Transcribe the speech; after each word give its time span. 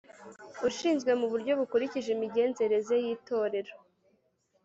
ushinzwe 0.67 1.11
mu 1.19 1.27
buryo 1.31 1.51
bukurikije 1.59 2.09
imigenzereze 2.15 2.95
y’Itorero 3.05 3.73